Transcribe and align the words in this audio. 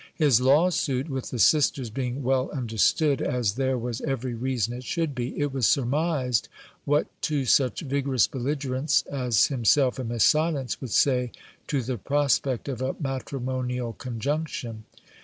His 0.15 0.41
lawsuit 0.41 1.09
with 1.09 1.29
the 1.29 1.37
sisters 1.37 1.91
being 1.91 2.23
well 2.23 2.49
understood, 2.49 3.21
as 3.21 3.53
there 3.53 3.77
was 3.77 4.01
every 4.01 4.33
reason 4.33 4.73
it 4.73 4.83
should 4.83 5.13
be, 5.13 5.37
it 5.39 5.53
was 5.53 5.67
surmised 5.67 6.49
what 6.85 7.05
two 7.21 7.45
such 7.45 7.81
vigorous 7.81 8.25
belligerents 8.25 9.03
as 9.03 9.45
himself 9.49 9.99
and 9.99 10.09
Miss 10.09 10.23
Silence 10.23 10.81
would 10.81 10.89
say 10.89 11.31
to 11.67 11.83
the 11.83 11.99
prospect 11.99 12.67
of 12.67 12.81
a 12.81 12.95
matrimonial 12.99 13.93
conjunction. 13.93 14.85